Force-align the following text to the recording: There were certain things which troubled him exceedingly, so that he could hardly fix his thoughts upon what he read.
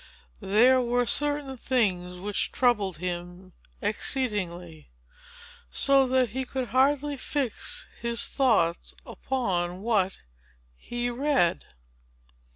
There 0.41 0.81
were 0.81 1.05
certain 1.05 1.57
things 1.57 2.15
which 2.17 2.51
troubled 2.51 2.97
him 2.97 3.53
exceedingly, 3.83 4.89
so 5.69 6.07
that 6.07 6.29
he 6.29 6.43
could 6.43 6.69
hardly 6.69 7.17
fix 7.17 7.87
his 7.99 8.27
thoughts 8.27 8.95
upon 9.05 9.81
what 9.83 10.21
he 10.75 11.11
read. 11.11 11.65